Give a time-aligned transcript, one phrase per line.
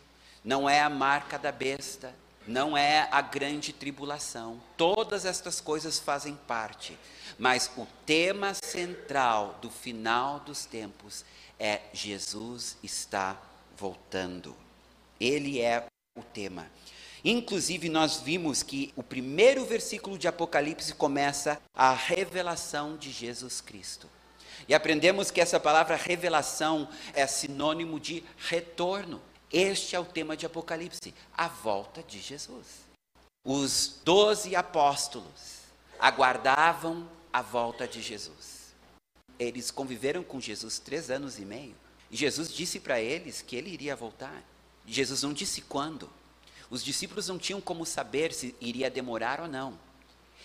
[0.45, 2.12] não é a marca da besta,
[2.46, 4.60] não é a grande tribulação.
[4.77, 6.96] Todas estas coisas fazem parte,
[7.38, 11.24] mas o tema central do final dos tempos
[11.59, 13.40] é Jesus está
[13.77, 14.54] voltando.
[15.20, 16.66] Ele é o tema.
[17.24, 24.09] Inclusive, nós vimos que o primeiro versículo de Apocalipse começa a revelação de Jesus Cristo.
[24.68, 29.20] E aprendemos que essa palavra revelação é sinônimo de retorno.
[29.52, 32.87] Este é o tema de Apocalipse, a volta de Jesus.
[33.45, 35.60] Os doze apóstolos
[35.98, 38.74] aguardavam a volta de Jesus.
[39.38, 41.74] Eles conviveram com Jesus três anos e meio.
[42.10, 44.43] E Jesus disse para eles que ele iria voltar.
[44.87, 46.10] Jesus não disse quando.
[46.68, 49.78] Os discípulos não tinham como saber se iria demorar ou não.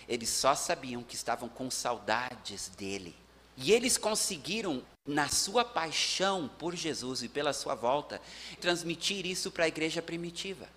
[0.08, 3.16] Eles só sabiam que estavam com saudades dele.
[3.56, 8.20] E eles conseguiram, na sua paixão por Jesus e pela sua volta,
[8.60, 10.68] transmitir isso para a igreja primitiva.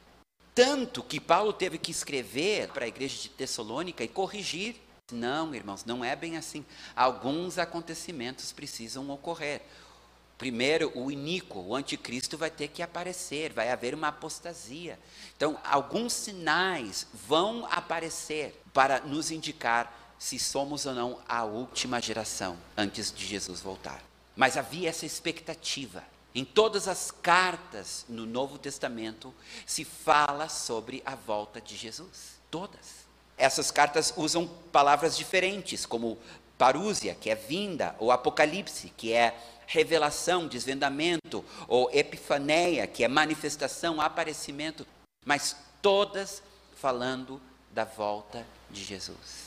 [0.54, 4.76] Tanto que Paulo teve que escrever para a igreja de Tessalônica e corrigir.
[5.12, 6.66] Não, irmãos, não é bem assim.
[6.96, 9.62] Alguns acontecimentos precisam ocorrer.
[10.38, 15.00] Primeiro, o iníquo, o anticristo vai ter que aparecer, vai haver uma apostasia.
[15.36, 22.58] Então, alguns sinais vão aparecer para nos indicar se somos ou não a última geração
[22.76, 24.02] antes de Jesus voltar.
[24.36, 26.04] Mas havia essa expectativa.
[26.34, 29.34] Em todas as cartas no Novo Testamento
[29.66, 32.36] se fala sobre a volta de Jesus.
[32.52, 33.06] Todas.
[33.38, 36.18] Essas cartas usam palavras diferentes, como
[36.58, 44.00] parúzia, que é vinda, ou apocalipse, que é revelação, desvendamento, ou epifaneia, que é manifestação,
[44.00, 44.86] aparecimento,
[45.26, 46.42] mas todas
[46.76, 47.42] falando
[47.72, 49.45] da volta de Jesus.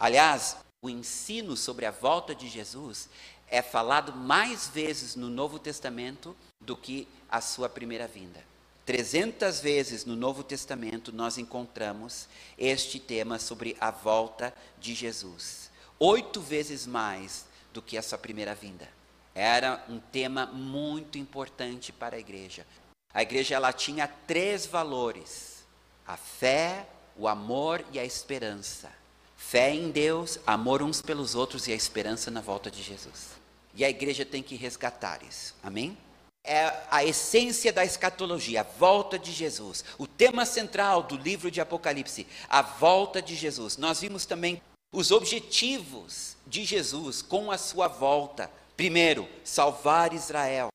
[0.00, 3.10] Aliás, o ensino sobre a volta de Jesus
[3.48, 8.42] é falado mais vezes no Novo Testamento do que a sua primeira vinda.
[8.86, 15.70] 300 vezes no Novo Testamento nós encontramos este tema sobre a volta de Jesus.
[15.98, 18.88] Oito vezes mais do que a sua primeira vinda.
[19.34, 22.66] Era um tema muito importante para a igreja.
[23.12, 25.62] A igreja ela tinha três valores:
[26.06, 28.99] a fé, o amor e a esperança.
[29.40, 33.30] Fé em Deus, amor uns pelos outros e a esperança na volta de Jesus.
[33.74, 35.56] E a igreja tem que resgatar isso.
[35.60, 35.98] Amém?
[36.44, 39.82] É a essência da escatologia, a volta de Jesus.
[39.98, 43.76] O tema central do livro de Apocalipse, a volta de Jesus.
[43.76, 44.62] Nós vimos também
[44.92, 48.48] os objetivos de Jesus com a sua volta.
[48.76, 50.68] Primeiro, salvar Israel.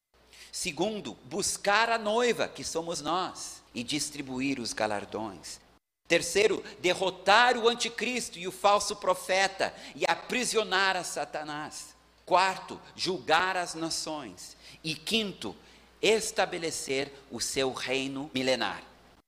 [0.52, 5.64] Segundo, buscar a noiva, que somos nós, e distribuir os galardões.
[6.08, 11.96] Terceiro, derrotar o anticristo e o falso profeta e aprisionar a Satanás.
[12.26, 14.56] Quarto, julgar as nações.
[14.84, 15.56] E quinto,
[16.02, 18.84] estabelecer o seu reino milenar.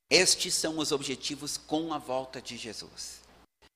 [0.09, 3.21] Estes são os objetivos com a volta de Jesus.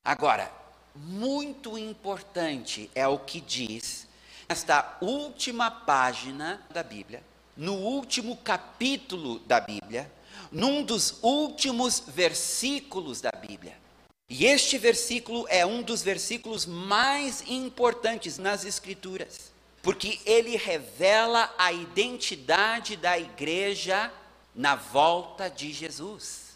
[0.04, 0.50] Agora,
[0.94, 4.06] muito importante é o que diz
[4.48, 7.22] esta última página da Bíblia,
[7.56, 10.10] no último capítulo da Bíblia,
[10.52, 13.80] num dos últimos versículos da Bíblia.
[14.28, 19.50] E este versículo é um dos versículos mais importantes nas Escrituras,
[19.82, 24.12] porque ele revela a identidade da igreja
[24.54, 26.52] na volta de Jesus.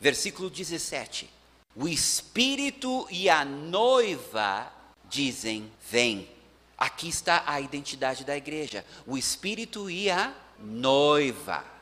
[0.00, 1.28] Versículo 17:
[1.76, 4.72] O Espírito e a noiva
[5.08, 6.28] dizem: Vem.
[6.76, 11.79] Aqui está a identidade da igreja: o Espírito e a noiva.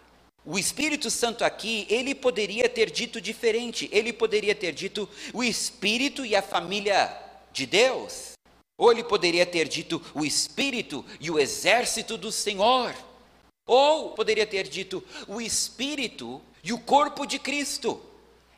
[0.51, 3.87] O Espírito Santo aqui, ele poderia ter dito diferente.
[3.93, 7.15] Ele poderia ter dito o Espírito e a família
[7.53, 8.33] de Deus.
[8.79, 12.95] Ou ele poderia ter dito o Espírito e o exército do Senhor.
[13.67, 18.01] Ou poderia ter dito o Espírito e o corpo de Cristo.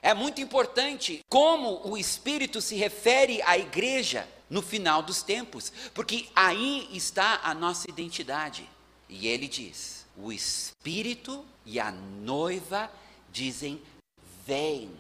[0.00, 6.28] É muito importante como o Espírito se refere à igreja no final dos tempos, porque
[6.36, 8.64] aí está a nossa identidade.
[9.08, 12.90] E ele diz: o Espírito e a noiva
[13.32, 13.80] dizem:
[14.46, 14.90] Vem.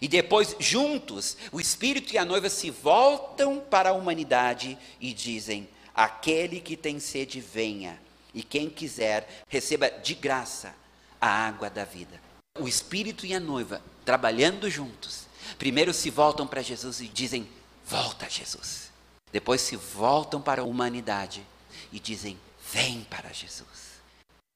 [0.00, 5.68] E depois, juntos, o Espírito e a noiva se voltam para a humanidade e dizem:
[5.94, 8.00] Aquele que tem sede, venha.
[8.34, 10.74] E quem quiser, receba de graça
[11.20, 12.20] a água da vida.
[12.58, 17.48] O Espírito e a noiva trabalhando juntos Primeiro se voltam para Jesus e dizem:
[17.86, 18.90] Volta, Jesus.
[19.30, 21.46] Depois se voltam para a humanidade
[21.90, 22.38] e dizem:
[22.72, 23.91] Vem para Jesus.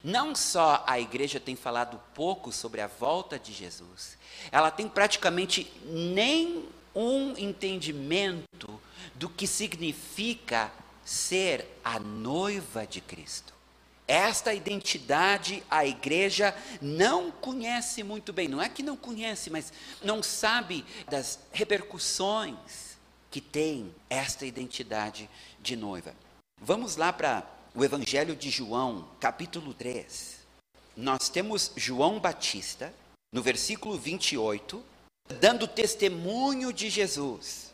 [0.04, 4.16] Não só a igreja tem falado pouco sobre a volta de Jesus,
[4.52, 8.81] ela tem praticamente nem um entendimento
[9.14, 10.72] do que significa
[11.04, 13.54] ser a noiva de Cristo.
[14.08, 18.46] Esta identidade a igreja não conhece muito bem.
[18.46, 19.72] Não é que não conhece, mas
[20.02, 22.96] não sabe das repercussões
[23.31, 25.28] que tem esta identidade
[25.60, 26.14] de noiva.
[26.60, 27.44] Vamos lá para
[27.76, 30.37] o Evangelho de João, capítulo 3.
[30.96, 32.93] Nós temos João Batista,
[33.31, 34.82] no versículo 28,
[35.38, 37.73] dando testemunho de Jesus.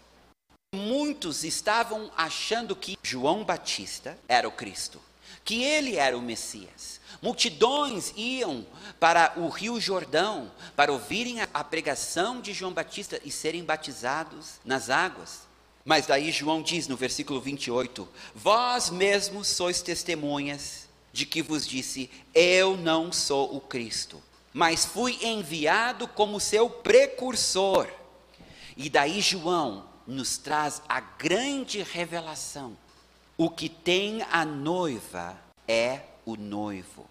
[0.75, 5.00] Muitos estavam achando que João Batista era o Cristo
[5.44, 7.00] que ele era o Messias.
[7.20, 8.66] Multidões iam
[8.98, 14.90] para o Rio Jordão para ouvirem a, pregação de João Batista e serem batizados nas
[14.90, 15.43] águas.
[15.84, 22.11] Mas daí João diz no versículo 28: Vós mesmos sois testemunhas de que vos disse:
[22.34, 27.88] Eu não sou o Cristo, mas fui enviado como seu precursor.
[28.76, 32.76] E daí João nos traz a grande revelação
[33.37, 35.37] o que tem a noiva
[35.67, 37.05] é o noivo.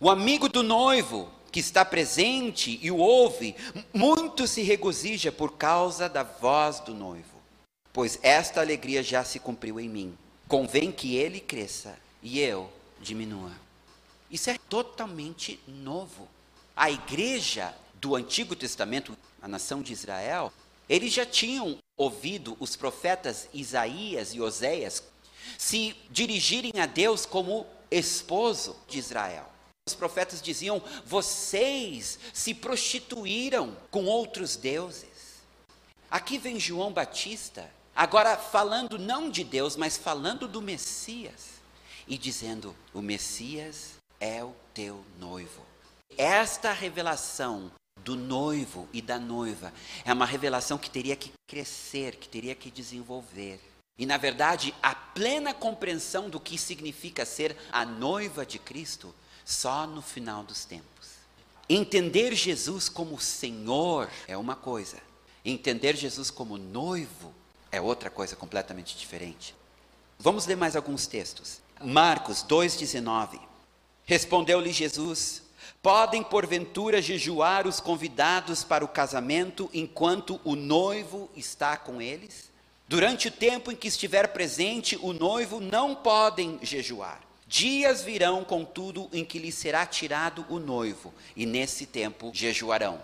[0.00, 3.54] O amigo do noivo que está presente e o ouve,
[3.92, 7.33] muito se regozija por causa da voz do noivo,
[7.94, 10.18] pois esta alegria já se cumpriu em mim.
[10.48, 12.70] Convém que ele cresça e eu
[13.00, 13.52] diminua.
[14.28, 16.28] Isso é totalmente novo.
[16.76, 20.52] A igreja do Antigo Testamento, a nação de Israel,
[20.88, 25.04] eles já tinham ouvido os profetas Isaías e Oséias
[25.56, 29.48] se dirigirem a Deus como esposo de Israel.
[29.86, 35.04] Os profetas diziam: vocês se prostituíram com outros deuses.
[36.10, 41.54] Aqui vem João Batista, agora falando não de Deus, mas falando do Messias,
[42.06, 45.62] e dizendo: o Messias é o teu noivo.
[46.16, 47.70] Esta revelação
[48.04, 49.72] do noivo e da noiva
[50.04, 53.60] é uma revelação que teria que crescer, que teria que desenvolver.
[53.96, 59.14] E, na verdade, a plena compreensão do que significa ser a noiva de Cristo
[59.44, 61.14] só no final dos tempos.
[61.68, 64.98] Entender Jesus como Senhor é uma coisa,
[65.44, 67.32] entender Jesus como noivo
[67.74, 69.54] é outra coisa completamente diferente.
[70.18, 71.60] Vamos ler mais alguns textos.
[71.82, 73.40] Marcos 2,19.
[74.04, 75.42] Respondeu-lhe Jesus:
[75.82, 82.50] Podem porventura jejuar os convidados para o casamento enquanto o noivo está com eles?
[82.86, 87.20] Durante o tempo em que estiver presente o noivo, não podem jejuar.
[87.46, 93.02] Dias virão, contudo, em que lhe será tirado o noivo, e nesse tempo jejuarão.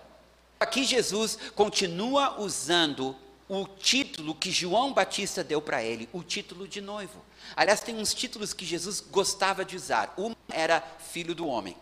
[0.58, 3.16] Aqui Jesus continua usando
[3.50, 7.20] o título que João Batista deu para ele, o título de noivo.
[7.56, 10.14] Aliás, tem uns títulos que Jesus gostava de usar.
[10.16, 11.76] Um era filho do homem.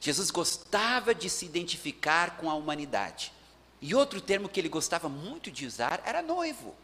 [0.00, 3.34] Jesus gostava de se identificar com a humanidade.
[3.82, 6.74] E outro termo que ele gostava muito de usar era noivo.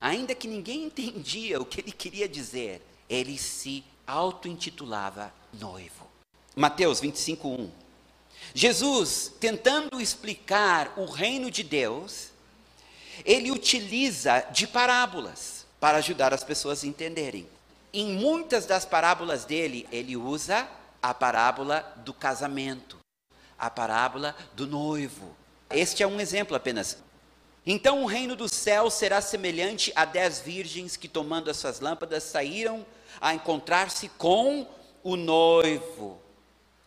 [0.00, 6.08] Ainda que ninguém entendia o que ele queria dizer, ele se auto-intitulava noivo.
[6.56, 7.70] Mateus 25, 1.
[8.52, 12.29] Jesus, tentando explicar o reino de Deus,
[13.24, 17.48] ele utiliza de parábolas para ajudar as pessoas a entenderem.
[17.92, 20.68] Em muitas das parábolas dele, ele usa
[21.02, 22.98] a parábola do casamento,
[23.58, 25.34] a parábola do noivo.
[25.70, 26.98] Este é um exemplo apenas.
[27.64, 32.22] Então o reino do céu será semelhante a dez virgens que, tomando as suas lâmpadas,
[32.22, 32.86] saíram
[33.20, 34.66] a encontrar-se com
[35.02, 36.20] o noivo.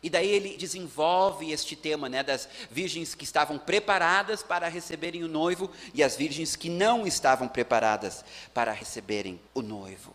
[0.03, 5.29] E daí ele desenvolve este tema, né, das virgens que estavam preparadas para receberem o
[5.29, 10.13] noivo e as virgens que não estavam preparadas para receberem o noivo.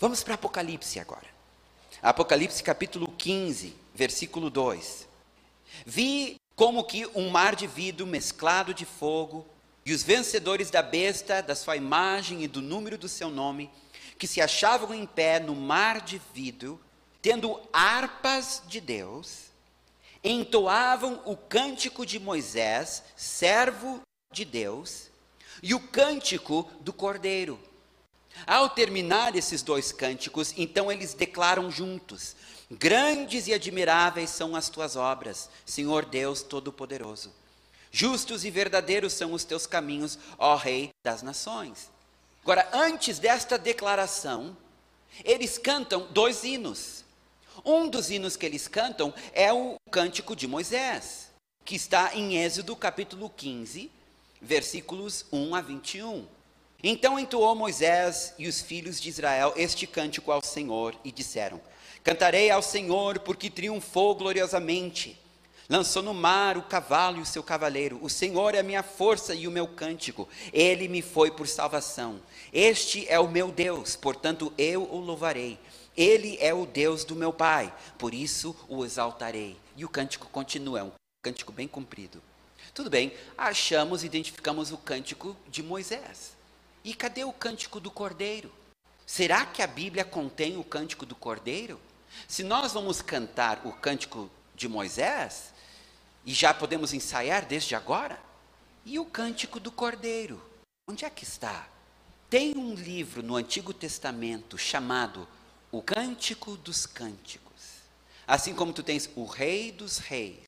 [0.00, 1.26] Vamos para Apocalipse agora.
[2.02, 5.06] Apocalipse capítulo 15, versículo 2.
[5.84, 9.46] Vi como que um mar de vidro mesclado de fogo
[9.84, 13.70] e os vencedores da besta, da sua imagem e do número do seu nome,
[14.18, 16.80] que se achavam em pé no mar de vidro,
[17.26, 19.46] tendo harpas de Deus,
[20.22, 25.10] entoavam o cântico de Moisés, servo de Deus,
[25.60, 27.58] e o cântico do Cordeiro.
[28.46, 32.36] Ao terminar esses dois cânticos, então eles declaram juntos:
[32.70, 37.34] Grandes e admiráveis são as tuas obras, Senhor Deus Todo-Poderoso.
[37.90, 41.90] Justos e verdadeiros são os teus caminhos, ó Rei das nações.
[42.44, 44.56] Agora, antes desta declaração,
[45.24, 47.04] eles cantam dois hinos.
[47.64, 51.28] Um dos hinos que eles cantam é o cântico de Moisés,
[51.64, 53.90] que está em Êxodo capítulo 15,
[54.40, 56.26] versículos 1 a 21.
[56.82, 61.60] Então entoou Moisés e os filhos de Israel este cântico ao Senhor e disseram:
[62.04, 65.18] Cantarei ao Senhor porque triunfou gloriosamente.
[65.68, 67.98] Lançou no mar o cavalo e o seu cavaleiro.
[68.00, 70.28] O Senhor é a minha força e o meu cântico.
[70.52, 72.20] Ele me foi por salvação.
[72.52, 75.58] Este é o meu Deus, portanto eu o louvarei.
[75.96, 79.56] Ele é o Deus do meu pai, por isso o exaltarei.
[79.76, 82.22] E o cântico continua, é um cântico bem comprido.
[82.74, 86.36] Tudo bem, achamos, identificamos o cântico de Moisés.
[86.84, 88.52] E cadê o cântico do cordeiro?
[89.06, 91.80] Será que a Bíblia contém o cântico do cordeiro?
[92.28, 95.52] Se nós vamos cantar o cântico de Moisés,
[96.24, 98.20] e já podemos ensaiar desde agora,
[98.84, 100.42] e o cântico do cordeiro?
[100.88, 101.68] Onde é que está?
[102.28, 105.26] Tem um livro no Antigo Testamento chamado
[105.70, 107.46] O Cântico dos Cânticos.
[108.26, 110.46] Assim como tu tens o Rei dos Reis,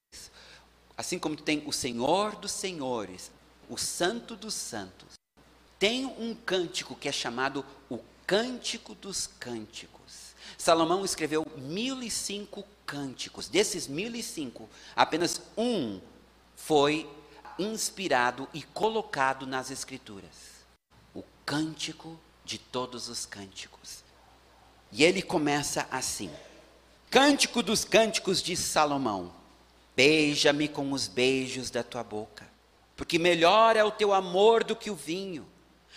[0.98, 3.30] Assim como tem o Senhor dos Senhores,
[3.70, 5.12] o Santo dos Santos,
[5.78, 10.34] tem um cântico que é chamado o Cântico dos Cânticos.
[10.58, 13.46] Salomão escreveu mil e cinco cânticos.
[13.46, 16.00] Desses mil e cinco, apenas um
[16.56, 17.08] foi
[17.56, 20.66] inspirado e colocado nas Escrituras.
[21.14, 24.02] O Cântico de todos os cânticos.
[24.92, 26.30] E ele começa assim:
[27.10, 29.32] Cântico dos Cânticos de Salomão.
[29.96, 32.46] Beija-me com os beijos da tua boca,
[32.96, 35.44] porque melhor é o teu amor do que o vinho.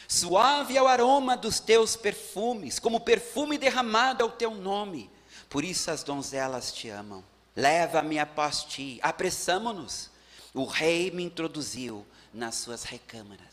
[0.08, 5.10] Suave é o aroma dos teus perfumes, como perfume derramado ao teu nome.
[5.48, 7.24] Por isso as donzelas te amam.
[7.56, 10.10] Leva-me após ti, apressamo-nos.
[10.54, 13.51] O rei me introduziu nas suas recâmaras.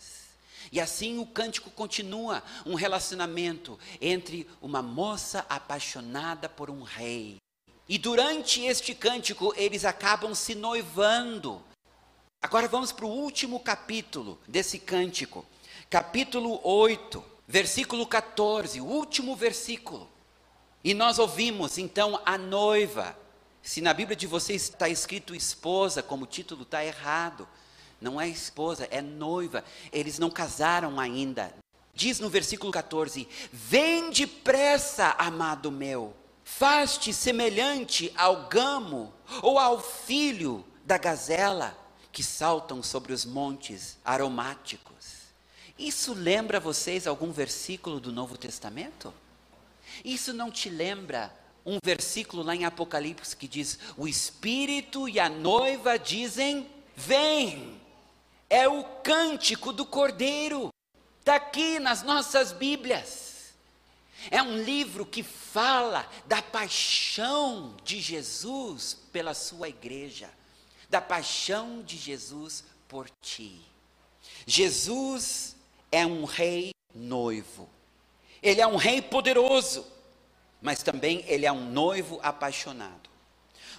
[0.71, 7.39] E assim o cântico continua, um relacionamento entre uma moça apaixonada por um rei
[7.89, 11.65] e durante este cântico, eles acabam se noivando.
[12.43, 15.45] Agora vamos para o último capítulo desse cântico,
[15.89, 20.07] capítulo 8, versículo 14, o último versículo.
[20.85, 23.17] E nós ouvimos então a noiva.
[23.63, 27.49] Se na Bíblia de vocês está escrito esposa, como título está errado.
[28.01, 29.65] Não é esposa, é noiva.
[29.93, 31.55] Eles não casaram ainda.
[31.95, 36.15] Diz no versículo 14: Vem depressa, amado meu
[36.49, 39.13] Faz-te semelhante ao gamo
[39.43, 41.77] ou ao filho da gazela
[42.11, 45.29] que saltam sobre os montes aromáticos.
[45.79, 49.13] Isso lembra vocês algum versículo do Novo Testamento?
[50.03, 51.33] Isso não te lembra
[51.67, 57.78] um versículo lá em Apocalipse que diz: O Espírito e a noiva dizem: Vem!
[58.49, 60.71] É o cântico do Cordeiro.
[61.21, 63.55] Está aqui nas nossas Bíblias.
[64.31, 70.29] É um livro que fala da paixão de Jesus pela sua igreja,
[70.91, 73.61] da paixão de Jesus por ti.
[74.47, 75.57] Jesus
[75.93, 77.69] é um rei noivo.
[78.43, 79.87] Ele é um rei poderoso,
[80.61, 83.08] mas também ele é um noivo apaixonado.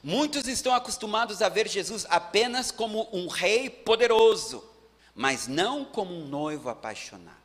[0.04, 4.64] Muitos estão acostumados a ver Jesus apenas como um rei poderoso,
[5.14, 7.38] mas não como um noivo apaixonado.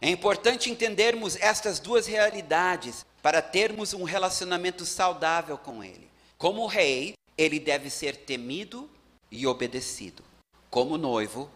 [0.00, 6.10] É importante entendermos estas duas realidades para termos um relacionamento saudável com Ele.
[6.36, 8.88] Como rei, ele deve ser temido
[9.30, 10.22] e obedecido.
[10.70, 11.50] Como noivo,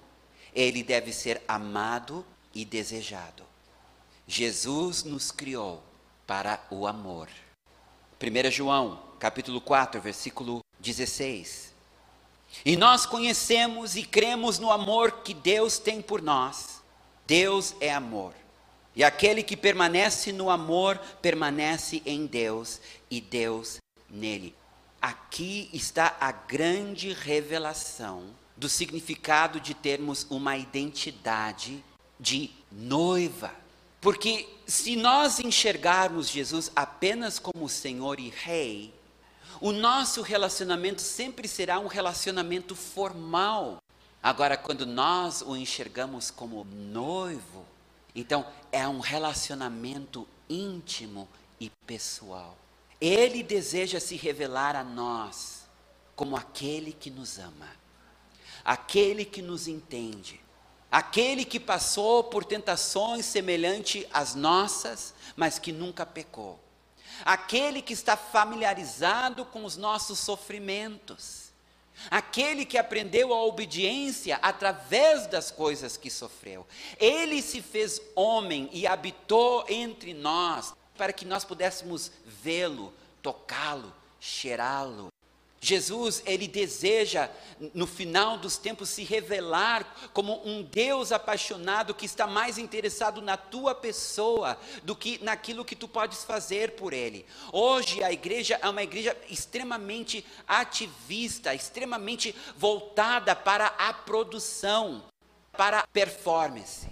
[0.55, 3.45] ele deve ser amado e desejado.
[4.27, 5.83] Jesus nos criou
[6.27, 7.29] para o amor.
[8.21, 11.75] 1 João, capítulo 4, versículo 16.
[12.65, 16.83] E nós conhecemos e cremos no amor que Deus tem por nós.
[17.27, 18.35] Deus é amor.
[18.97, 24.55] E aquele que permanece no amor, permanece em Deus e Deus nele.
[25.01, 28.25] Aqui está a grande revelação
[28.57, 31.85] do significado de termos uma identidade
[32.19, 33.55] de noiva.
[34.01, 38.93] Porque se nós enxergarmos Jesus apenas como Senhor e Rei,
[39.61, 43.79] o nosso relacionamento sempre será um relacionamento formal,
[44.23, 47.65] Agora, quando nós o enxergamos como noivo,
[48.15, 51.29] então é um relacionamento íntimo
[51.61, 52.57] e pessoal.
[53.01, 55.63] Ele deseja se revelar a nós
[56.17, 57.71] como aquele que nos ama,
[58.65, 60.41] aquele que nos entende,
[60.91, 66.59] aquele que passou por tentações semelhantes às nossas, mas que nunca pecou,
[67.25, 71.49] aquele que está familiarizado com os nossos sofrimentos
[72.11, 76.67] Aquele que aprendeu a obediência através das coisas que sofreu.
[76.99, 85.09] Ele se fez homem e habitou entre nós para que nós pudéssemos vê-lo, tocá-lo, cheirá-lo.
[85.61, 87.29] Jesus, ele deseja,
[87.75, 93.37] no final dos tempos, se revelar como um Deus apaixonado que está mais interessado na
[93.37, 97.27] tua pessoa do que naquilo que tu podes fazer por ele.
[97.53, 105.03] Hoje a igreja é uma igreja extremamente ativista, extremamente voltada para a produção,
[105.53, 106.87] para a performance.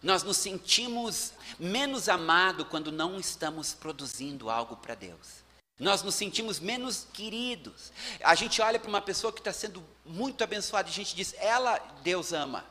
[0.00, 5.43] Nós nos sentimos menos amados quando não estamos produzindo algo para Deus.
[5.78, 7.92] Nós nos sentimos menos queridos.
[8.22, 11.34] A gente olha para uma pessoa que está sendo muito abençoada e a gente diz,
[11.38, 12.64] ela Deus ama.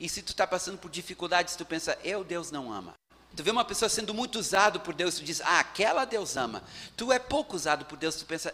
[0.00, 2.94] E se tu está passando por dificuldades, tu pensa, eu Deus não ama.
[3.36, 6.64] Tu vê uma pessoa sendo muito usado por Deus, tu diz, ah, aquela Deus ama.
[6.96, 8.52] Tu é pouco usado por Deus, tu pensa,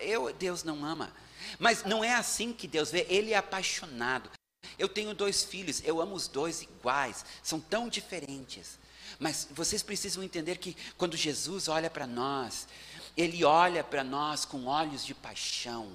[0.00, 1.12] eu Deus não ama.
[1.58, 4.30] Mas não é assim que Deus vê, Ele é apaixonado.
[4.78, 8.78] Eu tenho dois filhos, eu amo os dois iguais, são tão diferentes.
[9.18, 12.66] Mas vocês precisam entender que quando Jesus olha para nós,
[13.16, 15.90] ele olha para nós com olhos de paixão.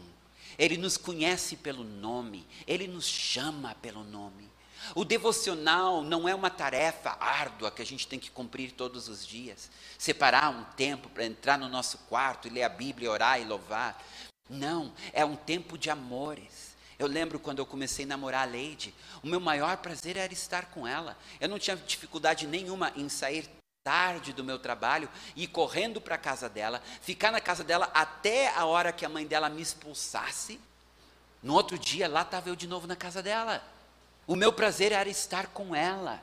[0.57, 4.49] Ele nos conhece pelo nome, ele nos chama pelo nome.
[4.95, 9.25] O devocional não é uma tarefa árdua que a gente tem que cumprir todos os
[9.25, 9.69] dias.
[9.97, 14.01] Separar um tempo para entrar no nosso quarto e ler a Bíblia, orar e louvar.
[14.49, 16.75] Não, é um tempo de amores.
[16.97, 20.65] Eu lembro quando eu comecei a namorar a Leide, o meu maior prazer era estar
[20.67, 21.17] com ela.
[21.39, 23.49] Eu não tinha dificuldade nenhuma em sair
[23.89, 28.55] tarde do meu trabalho e correndo para a casa dela, ficar na casa dela até
[28.55, 30.59] a hora que a mãe dela me expulsasse.
[31.41, 33.63] No outro dia, lá estava eu de novo na casa dela.
[34.27, 36.21] O meu prazer era estar com ela.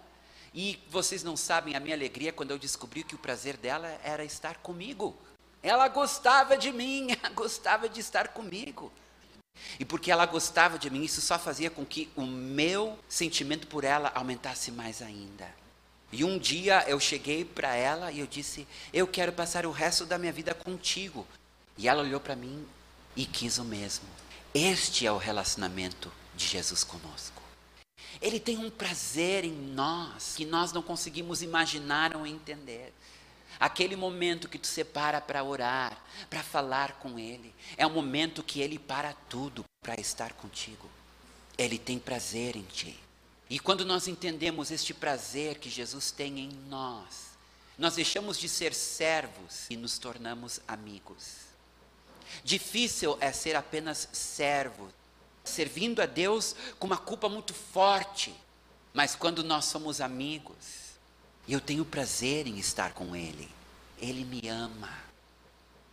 [0.54, 4.25] E vocês não sabem a minha alegria quando eu descobri que o prazer dela era
[4.25, 5.16] estar comigo.
[5.61, 8.92] Ela gostava de mim, ela gostava de estar comigo.
[9.80, 13.82] E porque ela gostava de mim, isso só fazia com que o meu sentimento por
[13.82, 15.65] ela aumentasse mais ainda.
[16.12, 20.04] E um dia eu cheguei para ela e eu disse: Eu quero passar o resto
[20.04, 21.26] da minha vida contigo.
[21.76, 22.66] E ela olhou para mim
[23.14, 24.06] e quis o mesmo.
[24.54, 27.42] Este é o relacionamento de Jesus conosco.
[28.20, 32.92] Ele tem um prazer em nós que nós não conseguimos imaginar ou entender.
[33.59, 38.61] Aquele momento que tu separa para orar, para falar com Ele, é um momento que
[38.61, 40.88] Ele para tudo para estar contigo.
[41.57, 42.98] Ele tem prazer em ti.
[43.48, 47.26] E quando nós entendemos este prazer que Jesus tem em nós,
[47.78, 51.46] nós deixamos de ser servos e nos tornamos amigos.
[52.42, 54.90] Difícil é ser apenas servo,
[55.44, 58.35] servindo a Deus com uma culpa muito forte.
[58.92, 60.56] Mas quando nós somos amigos,
[61.46, 63.48] eu tenho prazer em estar com Ele,
[63.98, 64.92] Ele me ama.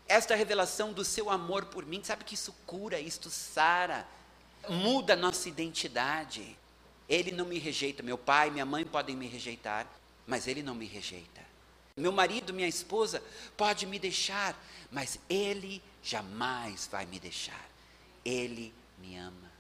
[0.08, 4.08] Esta revelação do seu amor por mim, sabe que isso cura, isto sara,
[4.70, 6.58] muda a nossa identidade.
[7.08, 8.02] Ele não me rejeita.
[8.02, 9.88] Meu pai, minha mãe podem me rejeitar,
[10.26, 11.42] mas ele não me rejeita.
[11.96, 13.22] Meu marido, minha esposa
[13.56, 14.58] pode me deixar,
[14.92, 17.70] mas ele jamais vai me deixar.
[18.26, 19.52] Ele me ama.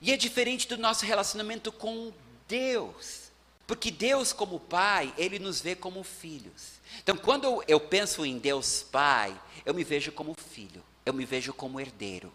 [0.00, 2.12] E é diferente do nosso relacionamento com
[2.48, 3.30] Deus.
[3.66, 6.80] Porque Deus, como Pai, Ele nos vê como filhos.
[7.02, 11.52] Então, quando eu penso em Deus Pai, eu me vejo como filho, eu me vejo
[11.52, 12.32] como herdeiro.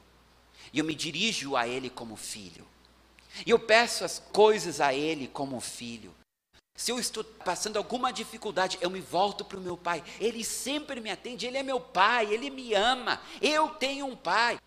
[0.71, 2.65] E eu me dirijo a Ele como filho.
[3.45, 6.13] E eu peço as coisas a Ele como filho.
[6.75, 10.03] Se eu estou passando alguma dificuldade, eu me volto para o meu pai.
[10.19, 13.21] Ele sempre me atende, ele é meu pai, ele me ama.
[13.41, 14.59] Eu tenho um pai.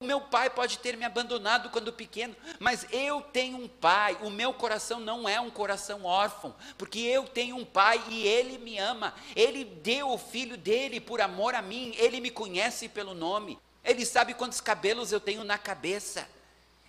[0.00, 4.18] O meu pai pode ter me abandonado quando pequeno, mas eu tenho um pai.
[4.22, 8.58] O meu coração não é um coração órfão, porque eu tenho um pai e ele
[8.58, 9.14] me ama.
[9.36, 13.56] Ele deu o filho dele por amor a mim, ele me conhece pelo nome.
[13.84, 16.28] Ele sabe quantos cabelos eu tenho na cabeça.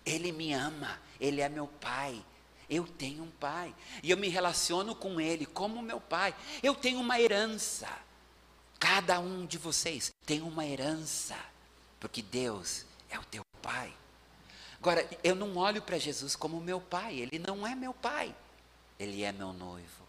[0.03, 0.99] Ele me ama.
[1.23, 2.21] Ele é meu pai.
[2.69, 3.73] Eu tenho um pai.
[4.03, 6.36] E eu me relaciono com ele como meu pai.
[6.62, 7.88] Eu tenho uma herança.
[8.77, 11.38] Cada um de vocês tem uma herança.
[11.97, 13.93] Porque Deus é o teu pai.
[14.77, 17.17] Agora, eu não olho para Jesus como meu pai.
[17.17, 18.36] Ele não é meu pai.
[18.99, 20.03] Ele é meu noivo.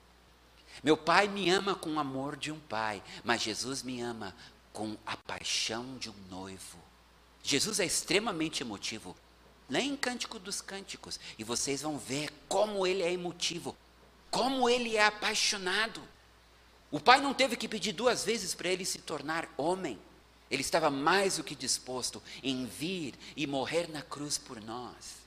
[0.82, 3.00] Meu pai me ama com o amor de um pai.
[3.22, 4.34] Mas Jesus me ama
[4.72, 6.78] com a paixão de um noivo.
[7.40, 9.14] Jesus é extremamente emotivo.
[9.68, 13.76] Leia em Cântico dos Cânticos e vocês vão ver como ele é emotivo,
[14.30, 16.02] como ele é apaixonado.
[16.90, 19.98] O pai não teve que pedir duas vezes para ele se tornar homem.
[20.50, 25.24] Ele estava mais do que disposto em vir e morrer na cruz por nós.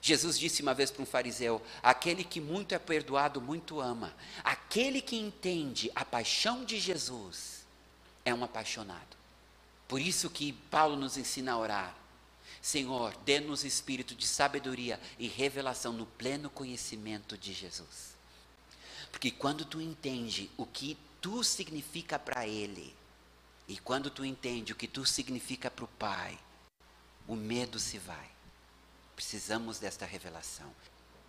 [0.00, 4.14] Jesus disse uma vez para um fariseu: Aquele que muito é perdoado, muito ama.
[4.42, 7.64] Aquele que entende a paixão de Jesus
[8.24, 9.16] é um apaixonado.
[9.86, 12.03] Por isso que Paulo nos ensina a orar.
[12.64, 18.16] Senhor, dê-nos espírito de sabedoria e revelação no pleno conhecimento de Jesus.
[19.12, 22.96] Porque quando tu entende o que tu significa para Ele,
[23.66, 26.38] E quando tu entende o que tu significa para o Pai,
[27.26, 28.30] o medo se vai.
[29.16, 30.70] Precisamos desta revelação.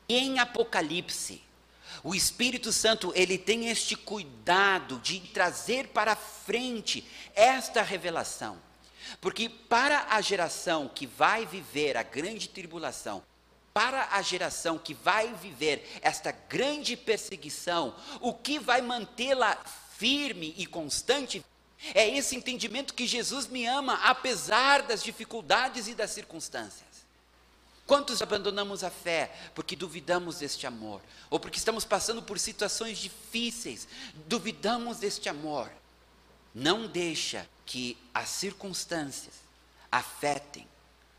[0.10, 1.42] Em Apocalipse,
[2.04, 8.60] o Espírito Santo, ele tem este cuidado de trazer para frente esta revelação.
[9.22, 13.24] Porque para a geração que vai viver a grande tribulação,
[13.74, 19.58] para a geração que vai viver esta grande perseguição, o que vai mantê-la
[19.98, 21.44] firme e constante
[21.94, 26.86] é esse entendimento que Jesus me ama apesar das dificuldades e das circunstâncias.
[27.86, 31.02] Quantos abandonamos a fé porque duvidamos deste amor?
[31.30, 33.88] Ou porque estamos passando por situações difíceis,
[34.26, 35.70] duvidamos deste amor?
[36.54, 39.34] Não deixa que as circunstâncias
[39.92, 40.68] afetem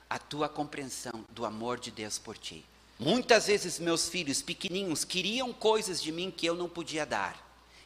[0.09, 2.65] a tua compreensão do amor de Deus por ti.
[2.99, 7.37] Muitas vezes meus filhos pequeninhos queriam coisas de mim que eu não podia dar,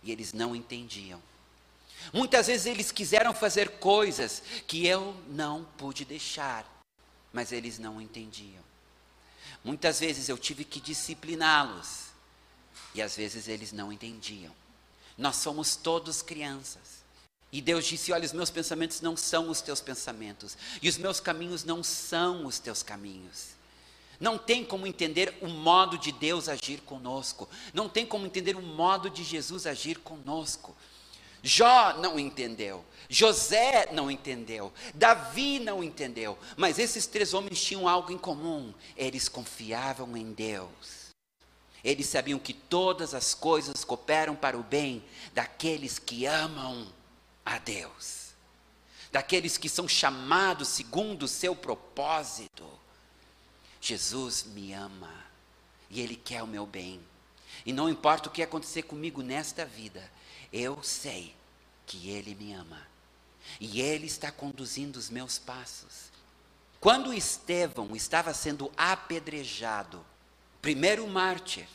[0.02, 1.20] e eles não entendiam.
[2.12, 6.64] Muitas vezes eles quiseram fazer coisas que eu não pude deixar,
[7.32, 8.62] mas eles não entendiam.
[9.62, 12.06] Muitas vezes eu tive que discipliná-los
[12.94, 14.54] e às vezes eles não entendiam.
[15.18, 16.99] Nós somos todos crianças.
[17.52, 21.18] E Deus disse: Olha, os meus pensamentos não são os teus pensamentos, e os meus
[21.18, 23.58] caminhos não são os teus caminhos.
[24.20, 28.62] Não tem como entender o modo de Deus agir conosco, não tem como entender o
[28.62, 30.76] modo de Jesus agir conosco.
[31.42, 38.12] Jó não entendeu, José não entendeu, Davi não entendeu, mas esses três homens tinham algo
[38.12, 41.10] em comum: eles confiavam em Deus.
[41.82, 46.86] Eles sabiam que todas as coisas cooperam para o bem daqueles que amam
[47.44, 48.31] a Deus,
[49.11, 52.68] daqueles que são chamados segundo o seu propósito.
[53.81, 55.12] Jesus me ama
[55.88, 57.00] e Ele quer o meu bem.
[57.64, 60.11] E não importa o que acontecer comigo nesta vida,
[60.53, 61.35] eu sei
[61.87, 62.87] que Ele me ama.
[63.59, 66.11] E Ele está conduzindo os meus passos.
[66.79, 70.05] Quando Estevão estava sendo apedrejado,
[70.62, 71.68] primeiro mártir,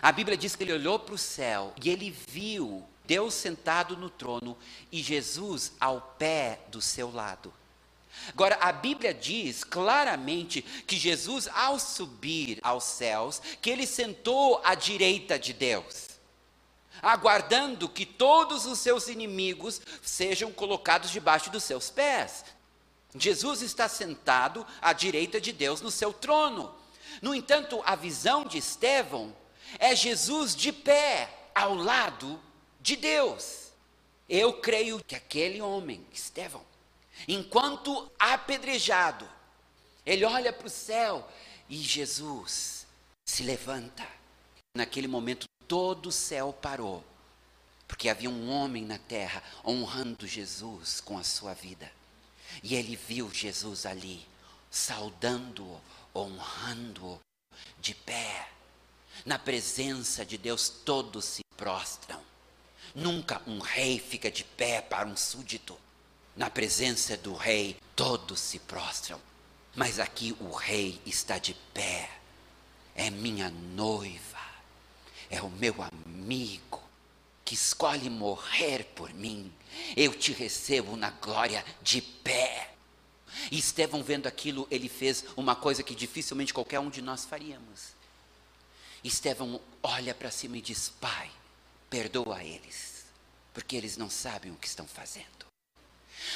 [0.00, 4.08] a Bíblia diz que ele olhou para o céu e ele viu Deus sentado no
[4.08, 4.56] trono
[4.92, 7.52] e Jesus ao pé do seu lado.
[8.28, 14.76] Agora, a Bíblia diz claramente que Jesus, ao subir aos céus, que ele sentou à
[14.76, 16.08] direita de Deus
[17.02, 22.44] aguardando que todos os seus inimigos sejam colocados debaixo dos seus pés.
[23.16, 26.74] Jesus está sentado à direita de Deus no seu trono.
[27.22, 29.34] No entanto, a visão de Estevão
[29.78, 32.38] é Jesus de pé ao lado
[32.80, 33.70] de Deus.
[34.28, 36.64] Eu creio que aquele homem, Estevão,
[37.26, 39.28] enquanto apedrejado,
[40.06, 41.28] ele olha para o céu
[41.68, 42.86] e Jesus
[43.24, 44.06] se levanta.
[44.76, 47.04] Naquele momento, todo o céu parou,
[47.86, 51.90] porque havia um homem na terra honrando Jesus com a sua vida.
[52.62, 54.26] E ele viu Jesus ali,
[54.70, 55.80] saudando-o,
[56.14, 57.18] honrando-o,
[57.78, 58.48] de pé.
[59.24, 62.29] Na presença de Deus, todos se prostram.
[62.94, 65.78] Nunca um rei fica de pé para um súdito.
[66.36, 69.20] Na presença do rei, todos se prostram.
[69.74, 72.10] Mas aqui o rei está de pé.
[72.94, 74.40] É minha noiva
[75.30, 76.82] é o meu amigo
[77.44, 79.50] que escolhe morrer por mim.
[79.96, 82.74] Eu te recebo na glória de pé.
[83.50, 87.94] E Estevão, vendo aquilo, ele fez uma coisa que dificilmente qualquer um de nós faríamos.
[89.04, 91.30] Estevão olha para cima e diz: Pai,
[91.90, 93.04] perdoa eles,
[93.52, 95.26] porque eles não sabem o que estão fazendo.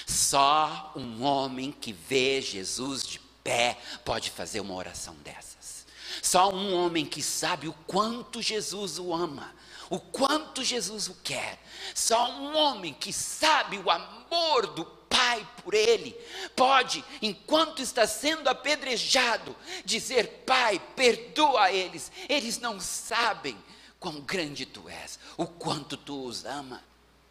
[0.06, 5.86] Só um homem que vê Jesus de pé pode fazer uma oração dessas.
[6.20, 9.54] Só um homem que sabe o quanto Jesus o ama,
[9.88, 11.62] o quanto Jesus o quer.
[11.94, 16.10] Só um homem que sabe o amor do Pai por ele,
[16.56, 23.56] pode, enquanto está sendo apedrejado, dizer: Pai, perdoa eles, eles não sabem
[24.04, 26.84] quão grande tu és, o quanto tu os ama,